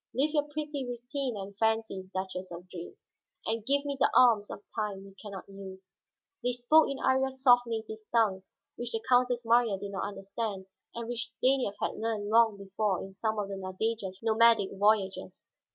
Live 0.15 0.31
your 0.31 0.47
pretty 0.49 0.83
routine 0.83 1.37
and 1.37 1.55
fancies, 1.59 2.07
Duchess 2.11 2.49
of 2.49 2.67
Dreams, 2.67 3.11
and 3.45 3.63
give 3.63 3.85
me 3.85 3.95
the 3.99 4.09
alms 4.15 4.49
of 4.49 4.63
time 4.75 5.05
you 5.05 5.13
can 5.21 5.29
not 5.31 5.47
use." 5.47 5.95
They 6.41 6.53
spoke 6.53 6.87
in 6.89 6.97
Iría's 6.97 7.43
soft 7.43 7.67
native 7.67 7.99
tongue, 8.11 8.41
which 8.77 8.93
the 8.93 9.03
Countess 9.07 9.45
Marya 9.45 9.77
did 9.77 9.91
not 9.91 10.07
understand 10.07 10.65
and 10.95 11.07
which 11.07 11.29
Stanief 11.29 11.75
had 11.79 11.99
learned 11.99 12.29
long 12.29 12.57
before 12.57 12.99
in 12.99 13.13
some 13.13 13.37
of 13.37 13.49
the 13.49 13.57
Nadeja's 13.57 14.17
nomadic 14.23 14.71
voyages. 14.73 15.47